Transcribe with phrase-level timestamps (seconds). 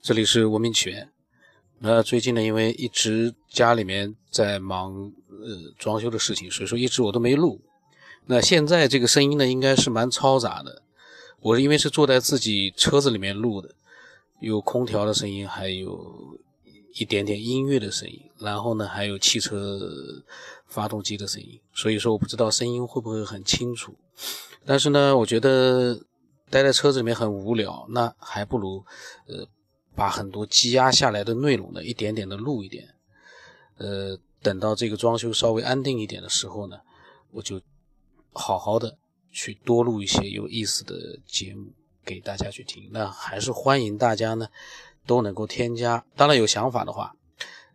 [0.00, 1.10] 这里是文明起源。
[1.80, 7.60] 那最近呢，因为一直家里面在忙呃装修的事情，所以说一直我都没录。
[8.26, 10.82] 那现在这个声音呢，应该是蛮嘈杂的。
[11.40, 13.74] 我是因为是坐在自己车子里面录的，
[14.40, 16.38] 有空调的声音，还有
[16.94, 19.80] 一点点音乐的声音，然后呢还有汽车
[20.68, 23.94] 发动机的声音，所以说我不知道声音会不会很清楚。
[24.64, 26.00] 但是呢，我觉得。
[26.50, 28.82] 待在车子里面很无聊，那还不如，
[29.26, 29.46] 呃，
[29.98, 32.94] 把很多积压下来的内容呢，一点点的录一点，
[33.78, 36.78] 呃，等到这个装修稍微安定一点的时候呢，
[37.32, 37.60] 我就
[38.32, 38.96] 好好的
[39.32, 41.72] 去多录一些有意思的节目
[42.04, 42.88] 给大家去听。
[42.92, 44.46] 那还是欢迎大家呢
[45.04, 47.12] 都能够添加，当然有想法的话，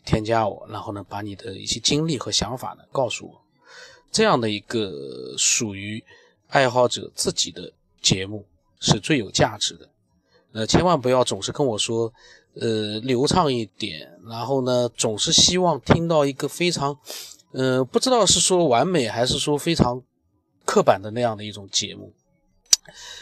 [0.05, 3.41] 添加我，然后呢把你的一些经历和想法呢告诉我，
[4.12, 6.01] 这样的一个属于
[6.48, 8.48] 爱好者自己的节目。
[8.85, 9.90] 是最有价值的，
[10.53, 12.13] 呃，千万不要总是跟我说，
[12.55, 16.98] 呃，流畅一点，然后呢，总是希望听到一个非常，
[17.51, 20.01] 呃，不知道是说完美还是说非常
[20.63, 22.13] 刻板的那样的一种节目。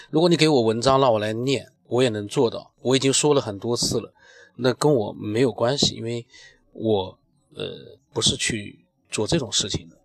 [0.09, 2.74] 如果你给我文章让我来念，我也能做到。
[2.82, 4.14] 我已经说了很多次了，
[4.58, 6.26] 那跟我没有关系，因为
[6.74, 7.18] 我
[7.56, 9.98] 呃不是去做这种事情的，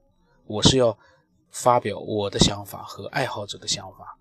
[0.46, 0.96] 我是要
[1.50, 4.16] 发表我的想法和爱好者的想法。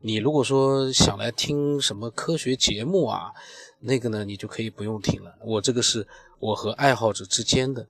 [0.00, 3.32] 你如果说想来听什么科学节目啊，
[3.80, 5.34] 那个呢，你就可以不用听了。
[5.44, 6.06] 我这个是
[6.38, 7.84] 我和爱好者之间的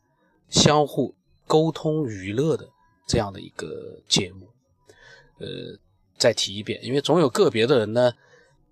[0.48, 1.14] 相互
[1.46, 2.66] 沟通娱乐的
[3.06, 4.48] 这样的一个节目。
[5.38, 5.46] 呃，
[6.16, 8.12] 再提一遍，因为总有个别的人呢，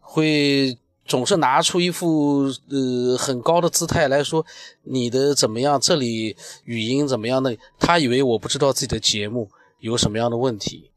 [0.01, 4.47] 会总是拿出一副呃很高的姿态来说
[4.83, 10.91] 你的怎么样，这里语音怎么样的，他以为我不知道自己的节目有什么样的问题，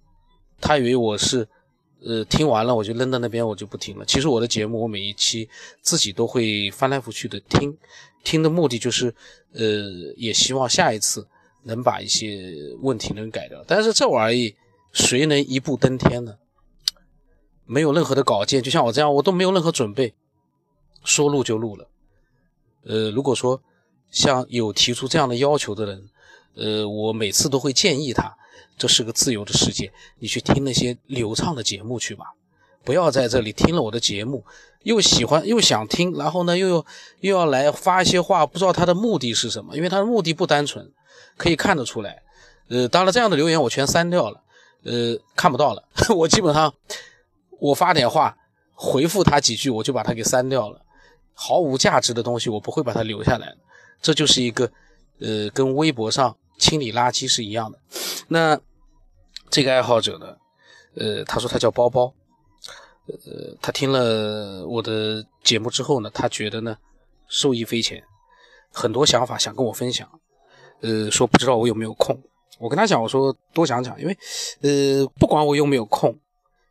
[0.62, 1.50] 他以为我是。
[2.02, 4.06] 呃，听完了我就扔到那边，我就不听了。
[4.06, 5.50] 其实我的节目，我每一期
[5.82, 7.78] 自己都会翻来覆去的听，
[8.24, 9.14] 听的目的就是，
[9.54, 9.62] 呃，
[10.16, 11.28] 也希望下一次
[11.64, 13.62] 能把一些问题能改掉。
[13.68, 14.56] 但是这玩意
[14.94, 16.38] 谁能一步登天呢？
[17.66, 20.14] 没有任何的稿件，就像我这样，我都没有任何准备，
[21.04, 21.88] 说录就录了。
[22.86, 23.62] 呃，如果说
[24.10, 26.10] 像有提出这样的要求的人，
[26.56, 28.38] 呃，我每次都会建议他。
[28.78, 32.34] 这是个自由的世界，你去听那些流畅的节目去吧，
[32.84, 34.44] 不要在这里听了我的节目，
[34.84, 36.86] 又喜欢又想听，然后呢又
[37.20, 40.92] 又要来发一些话，不知道他的目的是什么，因为他的目的不单纯，
[41.38, 42.22] 可以看得出来。
[42.70, 44.42] 呃，当然这样的留言我全删掉了，
[44.84, 45.84] 呃，看不到了。
[46.16, 46.72] 我基本上
[47.60, 48.38] 我发点话
[48.74, 50.80] 回复他几句，我就把他给删掉了。
[51.34, 53.56] 毫无价值的东西我不会把它留下来，
[54.02, 54.70] 这就是一个
[55.20, 57.79] 呃，跟微博上清理垃圾是一样的。
[58.30, 58.60] 那。
[59.52, 60.38] 这个爱好者呢，
[60.94, 62.14] 呃，他说他叫包包，
[63.08, 66.78] 呃，他听了我的节目之后呢，他觉得呢
[67.28, 68.04] 受益匪浅，
[68.72, 70.08] 很多想法想跟我分享，
[70.82, 72.16] 呃，说不知道我有没有空，
[72.60, 74.16] 我跟他讲，我说多讲讲，因为
[74.62, 76.16] 呃，不管我有没有空，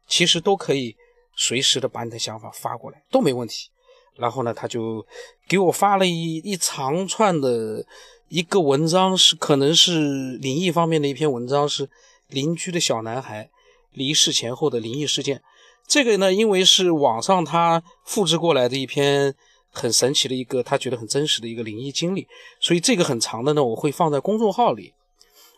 [0.07, 0.97] 其实都可以
[1.35, 3.71] 随时的把你的想法发过来，都没问题。
[4.19, 5.07] 然后呢，他就
[5.49, 7.87] 给我发了一一长串的
[8.29, 11.89] 一个文章，是可能是灵异方面的一篇文章，是。
[12.31, 13.49] 邻居的小男孩
[13.93, 15.41] 离世前后的灵异事件，
[15.87, 19.35] 这个呢，因为是网上他复制过来的一篇
[19.71, 22.29] 很神奇的一个，他觉得很真实的一个灵异经历，
[22.61, 24.93] 所以这个很长的呢，我会放在公众号里，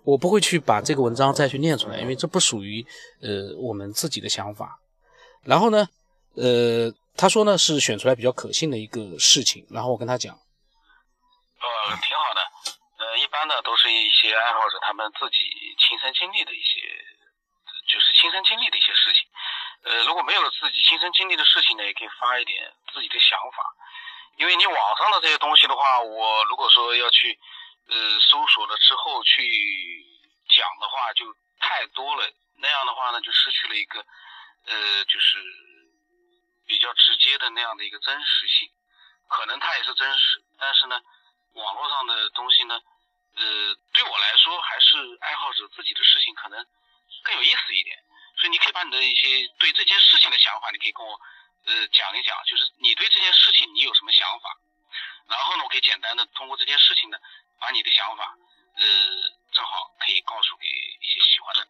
[0.05, 2.87] 我不会去把这个文章再去念出来，因为这不属于
[3.21, 4.79] 呃我们自己的想法。
[5.43, 5.89] 然后呢，
[6.35, 11.69] 呃，他说呢是选出来比较可信的一个事情，然后我跟他讲，呃，
[12.01, 12.41] 挺好的。
[12.97, 15.37] 呃一般的都是一些爱好者他们自己
[15.77, 16.81] 亲身经历的一些，
[17.93, 19.29] 就是亲身经历的一些事情。
[19.85, 23.61] 呃，如果没有自己亲身经历的事情呢，也可以发一点自己的想法。
[24.37, 27.39] 因为你网上的这些东西的话，我如果说要去
[27.89, 29.45] 呃搜索了之后去
[30.57, 31.29] 讲的话，就
[31.61, 32.25] 太多了。
[32.57, 34.01] 那样的话呢，就失去了一个
[34.65, 35.39] 呃，就是
[36.71, 38.71] 比较直接的那样的一个真实性。
[39.27, 41.03] 可能它也是真实，但是呢，
[41.55, 42.79] 网络上的东西呢。
[43.35, 46.67] 呃，对我来说，还是爱好者自己的事情可能
[47.23, 47.97] 更有意思一点。
[48.37, 51.15] 所以你可以把你的一些对这件事情的想法，你可以跟我
[51.67, 54.57] 呃讲一讲，就是你对这件事情你有什么想法。
[55.29, 57.19] 然后呢，我可以简单的通过这件事情呢，
[57.61, 58.37] 把你的想法
[58.77, 58.85] 呃
[59.53, 61.67] 正好可以告诉给一些喜欢的。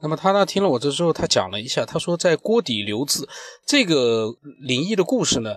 [0.00, 3.28] 那么他呢听了我这之后，他讲了一下，他说在锅底留字
[3.66, 5.56] 这个灵异的故事呢，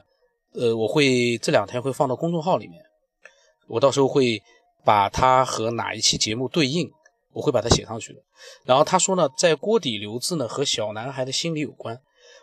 [0.53, 2.81] 呃，我会这两天会放到公众号里面，
[3.67, 4.41] 我到时候会。
[4.85, 6.89] 把它和哪一期节目对应，
[7.33, 8.21] 我会把它写上去的。
[8.63, 11.99] 然后他说呢，在锅底留字呢和小男孩的心理有关，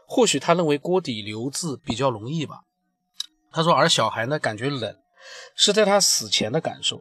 [0.06, 2.60] 或许他认为锅底留字比较容易吧。
[3.50, 4.94] 他说，而小孩呢，感觉冷，
[5.56, 7.00] 是在他死前的感受。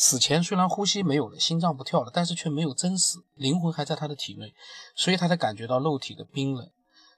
[0.00, 4.54] 死前虽然呼吸没有了，心脏不跳了，但是却没有真死，灵魂还在他的体内，
[4.94, 6.70] 所以他才感觉到肉体的冰冷。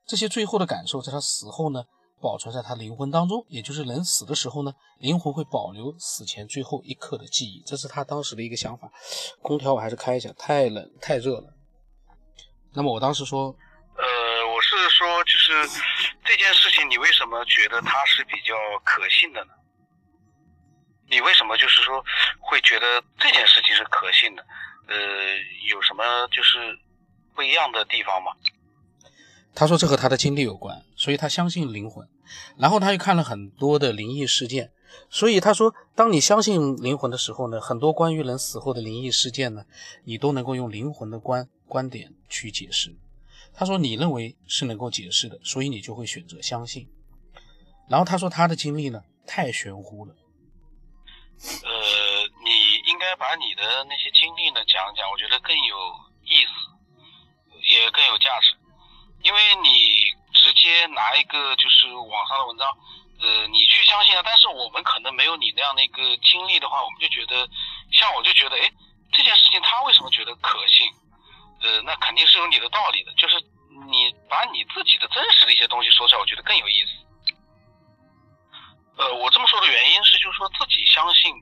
[0.07, 1.85] 这些最后的感受，在他死后呢，
[2.23, 7.63] 保存在他灵魂当中，也就是人死的时候呢，灵魂会保留死前最后一刻的记忆。
[7.67, 8.91] 这是他当时的一个想法。
[9.43, 11.53] 空调我还是开一下，太冷太热了。
[12.73, 13.55] 那么我当时说，
[13.99, 14.07] 呃，
[14.55, 15.53] 我是说，就是
[16.25, 19.53] 这件事情，你为什么觉得它是比较可信的呢？
[21.11, 22.03] 你为什么就是说
[22.39, 24.43] 会觉得这件事情是可信的？
[24.87, 24.97] 呃，
[25.69, 26.79] 有什么就是
[27.35, 28.33] 不一样的地方吗？
[29.55, 32.09] 他说这和他的经历有关，所以他相信灵魂。
[32.57, 34.71] 然后他又看了很多的灵异事件，
[35.11, 39.65] 所以他说，当你相信灵魂的时候呢，很多关于人死后的灵异事件呢，
[40.05, 42.97] 你都能够用灵魂的观观点去解释。
[43.53, 46.89] 他说你认为是能够解释的，所以你就会选择相信。
[47.89, 50.15] 然后他说他的经历呢太玄乎了。
[51.41, 55.77] 呃，你应该把你的那些经历呢讲讲，我觉得更有
[56.25, 56.51] 意思，
[57.69, 58.57] 也更有价值。
[59.23, 60.05] 因为你
[60.35, 62.69] 直接拿一个就是网上的文章，
[63.21, 67.49] 呃，你去相信啊，但是我们可能没有你那样的一个经历的话，我们就觉得，
[67.93, 68.71] 像我就觉得，哎，
[69.13, 70.93] 这件事情他为什么觉得可信？
[71.63, 73.41] 呃，那肯定是有你的道理的，就是
[73.89, 76.91] 你把你自己的真实的一些东西说出来，我觉得更有意思。
[78.97, 81.33] 呃，我这么说的原因是，就是说自己相信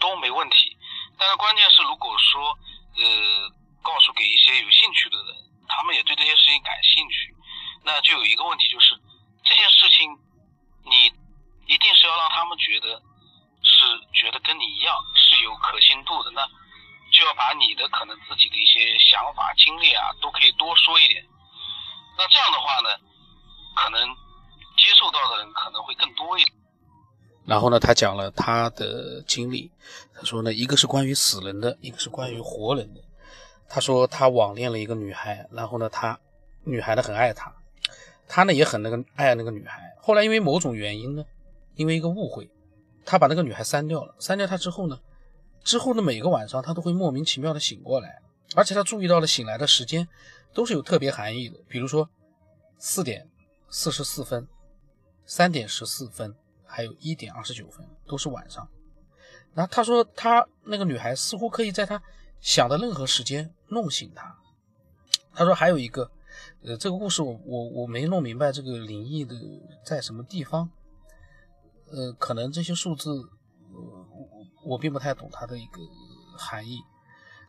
[0.00, 0.76] 都没问题，
[1.18, 2.58] 但是关键是，如果说
[2.98, 3.50] 呃，
[3.82, 5.26] 告诉给一些有兴趣的人，
[5.68, 7.34] 他们也对这些事情感兴趣，
[7.84, 8.98] 那就有一个问题，就是
[9.44, 10.10] 这些事情
[10.84, 11.12] 你
[11.66, 13.00] 一定是要让他们觉得
[13.62, 16.44] 是觉得跟你一样是有可信度的，那
[17.12, 21.24] 就要把你的可能自己的一些想法、经历啊，都可以多说一点。
[22.18, 22.90] 那这样的话呢，
[23.76, 24.08] 可能
[24.76, 26.56] 接受到的人可能会更多一点。
[27.46, 29.70] 然后呢，他讲了他的经历。
[30.14, 33.00] 他说呢，一个是关于死人的，一个是关于活人的。
[33.68, 36.18] 他说他网恋了一个女孩，然后呢，他
[36.62, 37.52] 女孩呢很爱他，
[38.26, 39.94] 他呢也很那个爱那个女孩。
[40.00, 41.24] 后来因为某种原因呢，
[41.74, 42.48] 因为一个误会，
[43.04, 44.14] 他把那个女孩删掉了。
[44.18, 44.98] 删掉她之后呢，
[45.62, 48.22] 之后的每个晚上他都会莫名其妙的醒过来，
[48.54, 50.08] 而且他注意到了醒来的时间
[50.54, 52.08] 都是有特别含义的，比如说
[52.78, 53.28] 四点
[53.68, 54.46] 四十四分、
[55.26, 56.34] 三点十四分。
[56.74, 58.68] 还有一点二十九分都是晚上，
[59.54, 62.02] 然后他说他那个女孩似乎可以在他
[62.40, 64.36] 想的任何时间弄醒他。
[65.32, 66.10] 他说还有一个，
[66.64, 69.36] 呃，这个故事我我我没弄明白这个灵异的
[69.84, 70.68] 在什么地方，
[71.92, 73.78] 呃，可能这些数字，呃，
[74.10, 74.28] 我
[74.64, 75.78] 我并不太懂它的一个
[76.36, 76.80] 含义。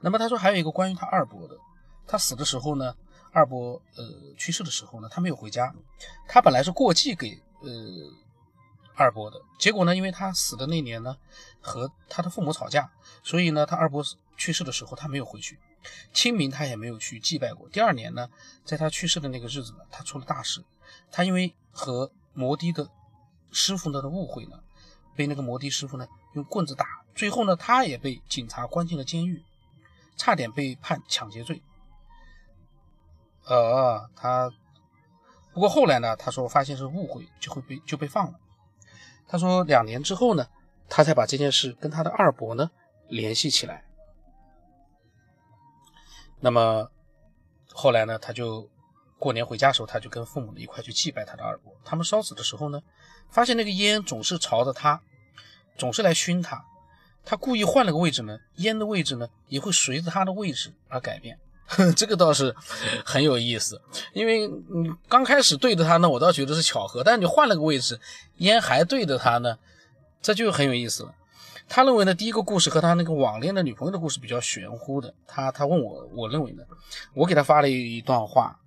[0.01, 1.57] 那么他说还有一个关于他二伯的，
[2.06, 2.95] 他死的时候呢，
[3.31, 4.04] 二伯呃
[4.38, 5.74] 去世的时候呢，他没有回家，
[6.28, 7.71] 他本来是过继给呃。
[8.95, 9.95] 二伯的结果呢？
[9.95, 11.18] 因为他死的那年呢，
[11.62, 12.92] 和他的父母吵架，
[13.24, 14.03] 所以呢，他二伯
[14.38, 15.59] 去世的时候他没有回去，
[16.13, 17.68] 清明他也没有去祭拜过。
[17.69, 18.30] 第二年呢，
[18.63, 20.63] 在他去世的那个日子呢，他出了大事，
[21.12, 22.89] 他因为和摩的的
[23.51, 24.59] 师傅呢的误会呢，
[25.15, 29.44] 被那个摩的师傅呢用棍子打，最后呢，他也被警察关进了监狱，
[30.15, 31.62] 差点被判抢劫罪。
[33.45, 34.51] 呃，他
[35.53, 38.39] 不过后来呢，他说发现是误会，就会被就被放了。
[39.27, 40.47] 他说，两年之后呢，
[40.88, 42.69] 他才把这件事跟他的二伯呢
[43.07, 43.83] 联系起来。
[46.40, 46.90] 那么
[47.71, 48.69] 后来呢，他就
[49.18, 51.73] 过年回家的时候，他就跟父母呢一块去祭拜他的二伯。
[51.83, 52.80] 他们烧纸的时候呢，
[53.30, 55.02] 发现那个烟总是朝着他，
[55.78, 56.64] 总是来熏他。
[57.23, 61.40] 他故意换了个位置呢，烟的位置呢也会随着他的位置而改变。
[61.98, 62.56] 这个倒是
[63.04, 63.81] 很有意思，
[64.14, 68.00] 因为你刚开始对着他呢，我倒觉得是巧合，但是你换了个位置，
[68.38, 69.57] 烟还对着他呢，
[70.22, 71.16] 这就很有意思了。
[71.68, 75.12] 他认为呢，第一个故事和他那个网恋的女朋友的故事比较玄乎的。
[75.28, 76.64] 他他问我，我认为呢，
[77.16, 78.60] 我给他发了一段话，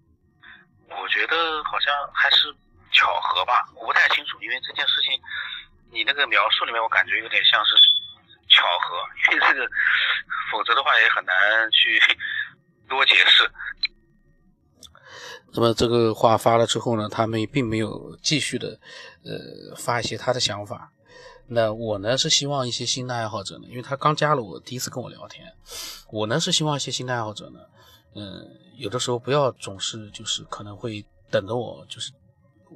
[0.91, 2.53] 我觉得好像还是
[2.91, 5.13] 巧合吧，我不太清楚，因为这件事情
[5.93, 7.77] 你那个描述里面，我感觉有点像是
[8.51, 8.99] 巧合，
[9.31, 9.71] 因为这个
[10.51, 11.35] 否则的话也很难
[11.71, 12.03] 去。
[12.99, 13.49] 多解释。
[15.53, 18.79] 那么这个话发了之后呢，他们并没有继续的，
[19.23, 20.93] 呃，发一些他的想法。
[21.47, 25.47] 那我呢是希望一些新的爱好者呢，因为他刚加了我，第一次跟我聊天，
[26.11, 27.61] 我呢是希望一些新的爱好者呢，
[28.17, 28.45] 嗯，
[28.77, 32.11] 有的时候不要总是就是可能会等着我就是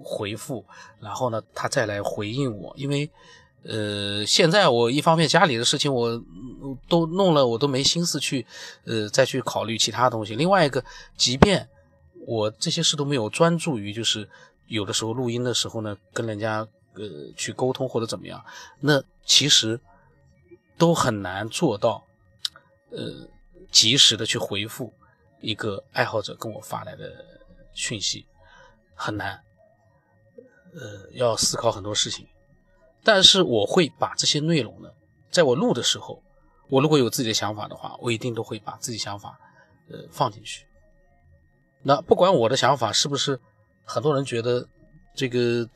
[0.04, 0.64] 回复，
[1.00, 3.10] 然后呢他再来回应我，因为。
[3.64, 6.20] 呃，现在我一方面家里的事情我
[6.88, 8.46] 都弄了，我都没心思去，
[8.84, 10.34] 呃，再去考虑其他东西。
[10.34, 10.84] 另外一个，
[11.16, 11.68] 即便
[12.26, 14.28] 我这些事都没有专注于，就是
[14.66, 18.44] 有的时候录音的时候呢，跟人家呃去沟通或者怎么样，
[18.80, 19.78] 那其实
[20.78, 22.04] 都很难做到
[22.90, 23.28] 呃
[23.70, 24.92] 及时的去回复
[25.40, 27.24] 一个爱好者跟我发来的
[27.72, 28.26] 讯息，
[28.94, 29.42] 很难，
[30.74, 32.26] 呃要思考很多事情，
[33.02, 34.90] 但是我会把这些内容呢，
[35.30, 36.22] 在我录的时候，
[36.72, 39.38] 我如果有自己的想法的话，我一定都会把自己想法
[39.90, 40.64] 呃放进去。
[41.82, 43.38] 那不管我的想法是不是
[43.84, 44.66] 很多人觉得
[45.14, 45.68] 这个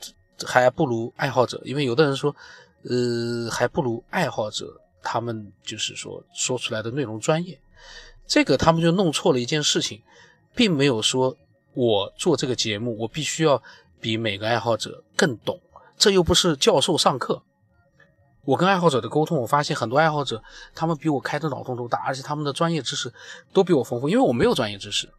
[0.43, 2.35] 还不如爱好者，因为有的人说，
[2.81, 7.61] 呃，还不如爱好者，他们就是说说出来的内容专业，
[8.25, 10.01] 这个他们就弄错了一件事情，
[10.55, 11.37] 并没有说
[11.75, 13.61] 我做这个节目，我必须要
[14.01, 15.61] 比每个爱好者更懂，
[15.95, 17.43] 这又不是教授上课。
[18.47, 20.41] 我跟爱好者的沟通，我发现很多爱好者
[20.73, 23.11] 他们比我开的脑洞都大，而且他们的专业知识
[23.51, 25.09] 都比我丰富，因为我没有专业知识。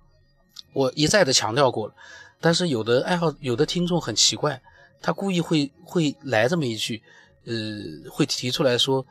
[0.73, 1.93] 我一再的强调过了，
[2.41, 4.63] 但是有的爱好有的听众很奇怪，
[5.03, 7.03] 他故意会会来这么一句，
[7.45, 9.05] 呃，会提出来说，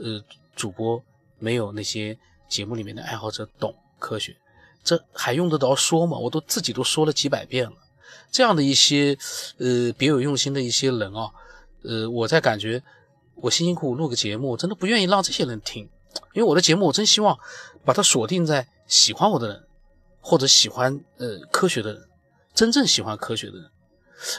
[0.00, 0.22] 呃，
[0.54, 1.02] 主播
[1.40, 2.16] 没有那些
[2.48, 4.36] 节目里面的爱好者懂科学，
[4.84, 6.16] 这还用得着说吗？
[6.16, 7.76] 我都自己都说了几百遍了，
[8.30, 9.18] 这样的一些
[9.58, 11.32] 呃别有用心的一些人啊，
[11.82, 12.80] 呃，我在感觉
[13.36, 15.84] 我辛辛苦苦录个节目，我真的不愿意让这些人听，
[16.34, 17.38] 因为我的节目我真希望
[17.84, 19.62] 把它锁定在喜欢我的人。
[20.28, 22.02] 或者喜欢呃科学的人，
[22.52, 23.70] 真正喜欢科学的人，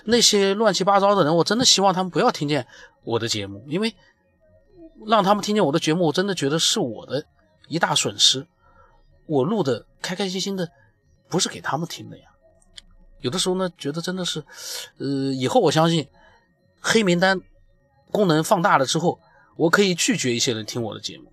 [0.04, 2.68] 那些乱七八糟的人，我真的希望他们不要听见
[3.06, 3.96] 我的节目，因为
[5.06, 7.25] 让他们听见我的节目，我真的觉得是我的
[7.70, 8.46] 一大损失。
[9.27, 10.70] 我录的开开心心的，
[11.30, 12.25] 不是给他们听的呀。
[13.22, 14.44] 有的时候呢，觉得真的是，
[14.98, 16.06] 呃，以后我相信
[16.82, 17.39] 黑名单
[18.12, 19.20] 功能放大了之后，
[19.56, 21.32] 我可以拒绝一些人听我的节目。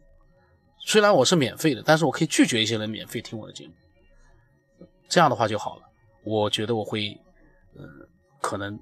[0.87, 3.73] 虽然我是免费的，但是我可以拒绝一些人免费听我的节目。
[5.09, 5.83] 这样的话就好了，
[6.25, 7.19] 我觉得我会，
[7.75, 7.85] 呃，
[8.41, 8.79] 可能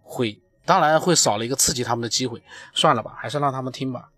[0.00, 2.42] 会，当然会少了一个刺激他们的机会，
[2.72, 4.10] 算了吧，还是让他们听吧，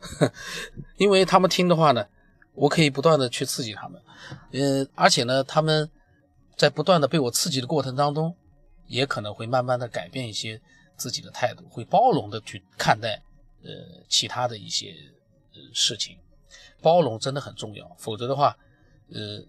[0.98, 2.06] 因为他们听的话呢，
[2.54, 4.02] 我可以不断的去刺激他们，
[4.52, 5.88] 呃，而且呢，他们
[6.56, 8.34] 在不断的被我刺激的过程当中，
[8.86, 10.60] 也可能会慢慢的改变一些
[10.96, 13.22] 自己的态度，会包容的去看待，
[13.62, 13.70] 呃，
[14.08, 14.94] 其他的一些
[15.54, 16.18] 呃事情，
[16.82, 18.56] 包容真的很重要，否则的话，
[19.12, 19.44] 呃。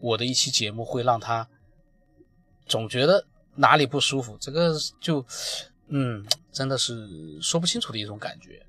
[0.00, 1.48] 我的一期节目会让他
[2.66, 3.24] 总觉得
[3.54, 5.24] 哪里不舒服，这个就
[5.86, 6.22] 嗯，
[6.52, 8.66] 真的是说不清楚的一种感觉。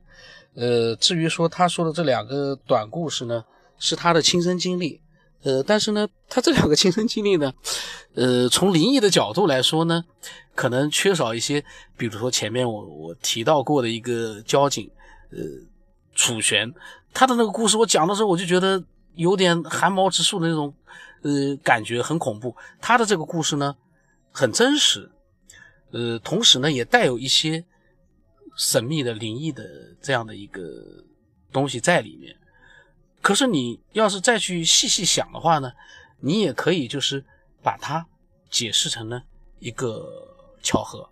[0.53, 3.44] 呃，至于说他说的这两个短故事呢，
[3.77, 5.01] 是他的亲身经历。
[5.45, 7.53] 呃，但是呢，他这两个亲身经历呢，
[8.15, 10.03] 呃，从灵异的角度来说呢，
[10.55, 11.63] 可能缺少一些，
[11.95, 14.91] 比如说前面我我提到过的一个交警，
[15.31, 15.37] 呃，
[16.13, 16.73] 楚玄，
[17.13, 18.83] 他的那个故事我讲的时候，我就觉得
[19.15, 20.73] 有点汗毛直竖的那种。
[21.21, 22.55] 呃，感觉很恐怖。
[22.79, 23.75] 他的这个故事呢，
[24.31, 25.09] 很真实，
[25.89, 27.65] 呃，同时呢，也带有一些
[28.55, 29.63] 神秘的、灵异的
[29.99, 30.61] 这样的一个
[31.51, 32.35] 东西在里面。
[33.25, 35.72] 可是你要是再去细细想的话呢，
[36.20, 37.25] 你也可以就是
[37.63, 38.05] 把它
[38.51, 39.24] 解释成呢
[39.58, 40.08] 一个
[40.62, 41.10] 巧合。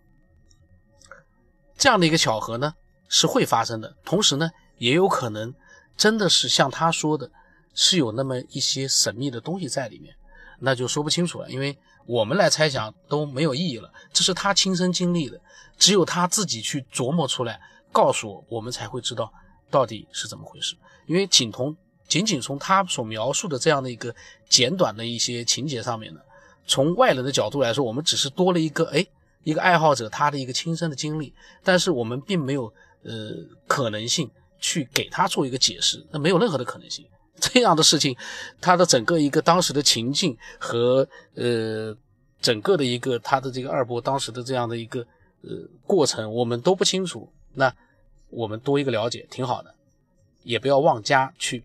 [1.75, 2.75] 这样的一个巧合呢，
[3.10, 3.98] 是会发生的。
[4.05, 5.51] 同时呢，也有可能
[5.98, 7.32] 真的是像他说的。
[7.74, 10.15] 是有那么一些神秘的东西在里面，
[10.60, 13.91] 那就说不清楚了，因为我们来猜想都没有意义了。
[14.13, 15.41] 这是他亲身经历的，
[15.79, 17.60] 只有他自己去琢磨出来，
[17.91, 19.34] 告诉我，我们才会知道
[19.72, 20.77] 到底是怎么回事。
[21.08, 21.75] 因为仅从
[22.07, 24.13] 仅仅从他所描述的这样的一个
[24.48, 26.19] 简短的一些情节上面呢，
[26.65, 29.05] 从外人的角度来说，我们只是多了一个哎
[29.43, 31.33] 一个爱好者他的一个亲身的经历，
[31.63, 32.72] 但是我们并没有
[33.03, 33.31] 呃
[33.67, 34.29] 可能性
[34.60, 37.05] 去给他做一个解释，那没有任何的可能性。
[37.39, 38.15] 这样的事情，
[38.62, 41.05] 他的整个一个当时的情境和
[41.36, 41.93] 呃
[42.39, 45.01] 整个的一个他的这个二波当时的这样的一个
[45.41, 45.50] 呃
[45.86, 47.27] 过程，我们都不清楚。
[47.53, 47.74] 那
[48.29, 49.75] 我们多一个了解挺好的，
[50.43, 51.63] 也不要妄加去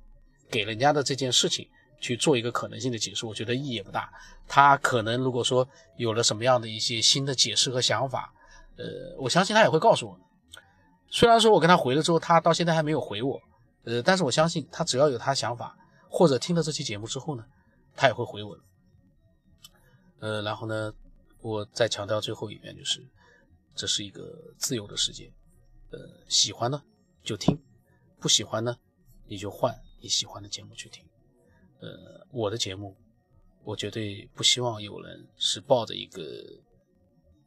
[0.51, 1.69] 给人家的这件事情
[2.01, 4.13] 去做一个可能性的解释，我觉得意义也不大。
[4.47, 8.33] 他可能如果说有了什么样的一些新的解释和想法，
[8.77, 10.19] 呃，我相信他也会告诉我。
[11.11, 13.41] 虽然说我跟他回了之后，他到现在还没有回我。
[13.85, 15.77] 呃，但是我相信他只要有他想法，
[16.09, 17.45] 或者听了这期节目之后呢，
[17.95, 18.63] 他也会回我的。
[20.21, 20.93] 呃，然后呢，
[21.41, 23.07] 我再强调最后一遍，就是
[23.75, 24.23] 这是一个
[24.59, 25.33] 自由的世界，
[25.91, 26.83] 呃，喜欢呢
[27.23, 27.59] 就听，
[28.21, 28.77] 不喜欢呢
[29.27, 31.05] 你就换你喜欢的节目去听。
[31.81, 32.97] 呃，我的节目，
[33.63, 36.23] 我绝对不希望有人是抱着一个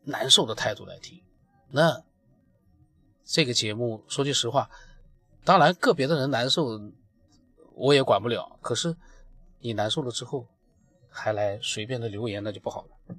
[0.04, 1.22] 难受的态度来听。
[1.70, 2.04] 那
[3.24, 4.70] 这个节目，说句实话。
[5.44, 6.80] 当然，个别的人难受，
[7.74, 8.60] 我也管不了。
[8.62, 8.96] 可是，
[9.60, 10.48] 你难受了之后，
[11.10, 13.16] 还来随便的留言，那就不好了。